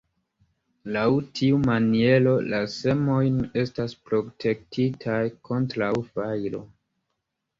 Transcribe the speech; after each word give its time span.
Laŭ 0.93 1.01
tiu 1.39 1.57
maniero, 1.65 2.31
la 2.53 2.61
semojn 2.75 3.37
estas 3.63 3.93
protektitaj 4.09 5.19
kontraŭ 5.51 5.91
fajro. 6.17 6.63